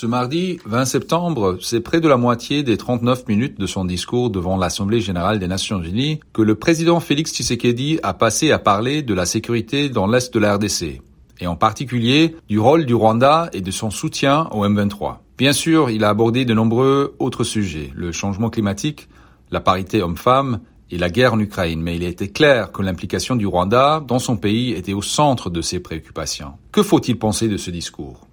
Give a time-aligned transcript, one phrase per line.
[0.00, 4.30] Ce mardi 20 septembre, c'est près de la moitié des 39 minutes de son discours
[4.30, 9.02] devant l'Assemblée générale des Nations unies que le président Félix Tshisekedi a passé à parler
[9.02, 11.02] de la sécurité dans l'est de la RDC,
[11.40, 15.16] et en particulier du rôle du Rwanda et de son soutien au M23.
[15.36, 19.06] Bien sûr, il a abordé de nombreux autres sujets, le changement climatique,
[19.50, 20.60] la parité homme-femme
[20.90, 24.38] et la guerre en Ukraine, mais il était clair que l'implication du Rwanda dans son
[24.38, 26.54] pays était au centre de ses préoccupations.
[26.72, 28.26] Que faut-il penser de ce discours?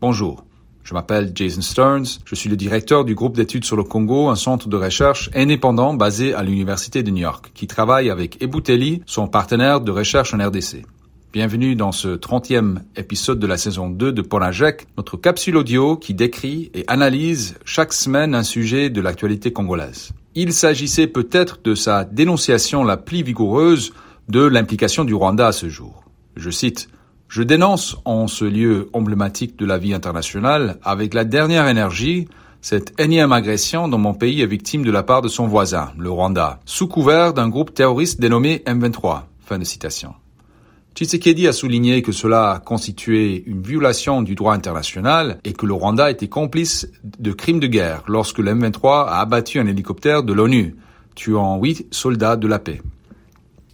[0.00, 0.44] Bonjour.
[0.84, 4.36] Je m'appelle Jason Stearns, je suis le directeur du groupe d'études sur le Congo, un
[4.36, 9.26] centre de recherche indépendant basé à l'Université de New York, qui travaille avec Ebouteli, son
[9.26, 10.84] partenaire de recherche en RDC.
[11.32, 16.12] Bienvenue dans ce 30e épisode de la saison 2 de Ponajek, notre capsule audio qui
[16.12, 20.10] décrit et analyse chaque semaine un sujet de l'actualité congolaise.
[20.34, 23.94] Il s'agissait peut-être de sa dénonciation la plus vigoureuse
[24.28, 26.04] de l'implication du Rwanda à ce jour.
[26.36, 26.90] Je cite
[27.34, 32.28] Je dénonce en ce lieu emblématique de la vie internationale, avec la dernière énergie,
[32.60, 36.10] cette énième agression dont mon pays est victime de la part de son voisin, le
[36.10, 39.22] Rwanda, sous couvert d'un groupe terroriste dénommé M23.
[39.44, 40.14] Fin de citation.
[40.94, 46.12] Tshisekedi a souligné que cela constituait une violation du droit international et que le Rwanda
[46.12, 50.76] était complice de crimes de guerre lorsque le M23 a abattu un hélicoptère de l'ONU,
[51.16, 52.80] tuant huit soldats de la paix.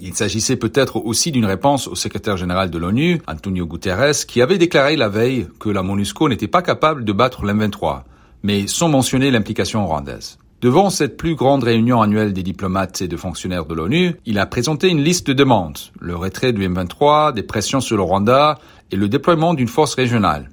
[0.00, 4.58] Il s'agissait peut-être aussi d'une réponse au secrétaire général de l'ONU, Antonio Guterres, qui avait
[4.58, 8.02] déclaré la veille que la MONUSCO n'était pas capable de battre l'M23,
[8.44, 10.38] mais sans mentionner l'implication rwandaise.
[10.60, 14.46] Devant cette plus grande réunion annuelle des diplomates et de fonctionnaires de l'ONU, il a
[14.46, 18.58] présenté une liste de demandes, le retrait du M23, des pressions sur le Rwanda
[18.92, 20.50] et le déploiement d'une force régionale.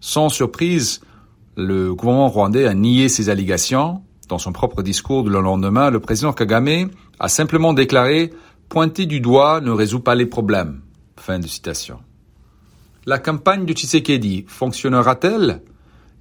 [0.00, 1.00] Sans surprise,
[1.56, 4.02] le gouvernement rwandais a nié ces allégations.
[4.28, 8.32] Dans son propre discours de le lendemain, le président Kagame a simplement déclaré
[8.72, 10.80] Pointer du doigt ne résout pas les problèmes.
[11.18, 11.98] Fin de citation.
[13.04, 15.60] La campagne de Tshisekedi fonctionnera-t-elle?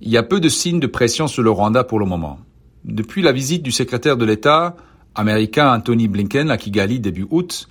[0.01, 2.39] Il y a peu de signes de pression sur le Rwanda pour le moment.
[2.83, 4.75] Depuis la visite du secrétaire de l'État
[5.15, 7.69] américain Anthony Blinken à Kigali début août,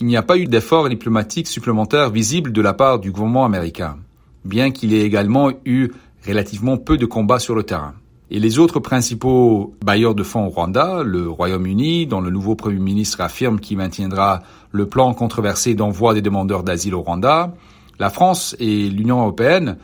[0.00, 3.98] il n'y a pas eu d'efforts diplomatiques supplémentaires visibles de la part du gouvernement américain,
[4.46, 5.90] bien qu'il ait également eu
[6.26, 7.96] relativement peu de combats sur le terrain.
[8.34, 12.78] Et les autres principaux bailleurs de fonds au Rwanda, le Royaume-Uni, dont le nouveau Premier
[12.78, 17.52] ministre affirme qu'il maintiendra le plan controversé d'envoi des demandeurs d'asile au Rwanda,
[17.98, 19.76] la France et l'Union européenne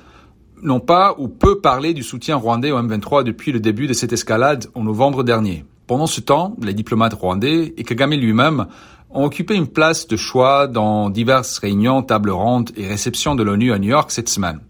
[0.62, 4.14] n'ont pas ou peu parlé du soutien rwandais au M23 depuis le début de cette
[4.14, 5.66] escalade en novembre dernier.
[5.86, 8.64] Pendant ce temps, les diplomates rwandais et Kagame lui-même
[9.10, 13.74] ont occupé une place de choix dans diverses réunions, tables rondes et réceptions de l'ONU
[13.74, 14.60] à New York cette semaine.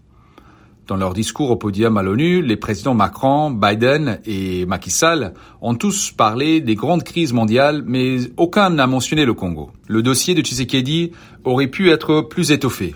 [0.89, 5.75] Dans leur discours au podium à l'ONU, les présidents Macron, Biden et Macky Sall ont
[5.75, 9.69] tous parlé des grandes crises mondiales, mais aucun n'a mentionné le Congo.
[9.87, 11.11] Le dossier de Tshisekedi
[11.43, 12.95] aurait pu être plus étoffé.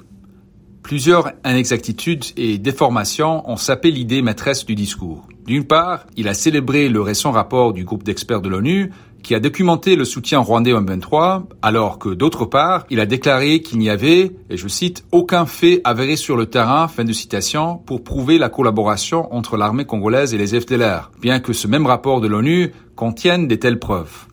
[0.82, 5.28] Plusieurs inexactitudes et déformations ont sapé l'idée maîtresse du discours.
[5.46, 8.92] D'une part, il a célébré le récent rapport du groupe d'experts de l'ONU
[9.24, 13.62] qui a documenté le soutien rwandais au M23, alors que d'autre part, il a déclaré
[13.62, 17.78] qu'il n'y avait, et je cite, aucun fait avéré sur le terrain, fin de citation,
[17.78, 22.22] pour prouver la collaboration entre l'armée congolaise et les FDLR, bien que ce même rapport
[22.22, 24.28] de l'ONU contienne des telles preuves.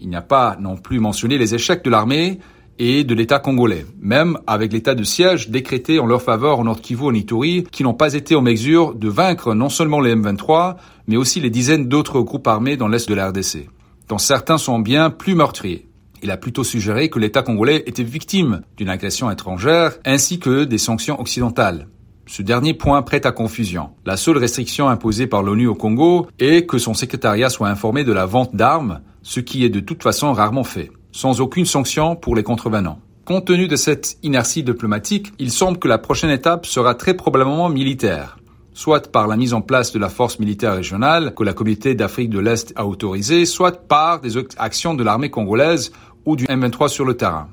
[0.00, 2.40] Il n'y a pas non plus mentionné les échecs de l'armée
[2.78, 6.80] et de l'État congolais, même avec l'état de siège décrété en leur faveur en Nord
[6.80, 10.76] Kivu et Ituri, qui n'ont pas été en mesure de vaincre non seulement les M23,
[11.06, 13.68] mais aussi les dizaines d'autres groupes armés dans l'Est de la RDC,
[14.08, 15.88] dont certains sont bien plus meurtriers.
[16.22, 20.78] Il a plutôt suggéré que l'État congolais était victime d'une agression étrangère ainsi que des
[20.78, 21.88] sanctions occidentales.
[22.26, 23.90] Ce dernier point prête à confusion.
[24.06, 28.12] La seule restriction imposée par l'ONU au Congo est que son secrétariat soit informé de
[28.12, 32.34] la vente d'armes, ce qui est de toute façon rarement fait sans aucune sanction pour
[32.34, 32.98] les contrevenants.
[33.24, 37.68] Compte tenu de cette inertie diplomatique, il semble que la prochaine étape sera très probablement
[37.68, 38.36] militaire,
[38.74, 42.28] soit par la mise en place de la force militaire régionale que la communauté d'Afrique
[42.28, 45.92] de l'Est a autorisée, soit par des actions de l'armée congolaise
[46.26, 47.48] ou du M23 sur le terrain.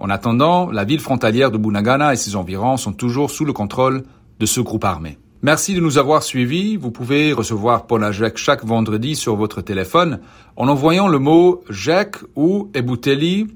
[0.00, 4.04] En attendant, la ville frontalière de Bunagana et ses environs sont toujours sous le contrôle
[4.40, 5.18] de ce groupe armé.
[5.42, 6.76] Merci de nous avoir suivis.
[6.76, 10.20] Vous pouvez recevoir Ponajek chaque vendredi sur votre téléphone
[10.56, 13.46] en envoyant le mot JEC ou Ebouteli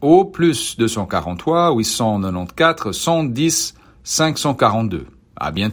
[0.00, 3.74] au plus 243 894 110
[4.04, 5.06] 542.
[5.36, 5.72] À bientôt.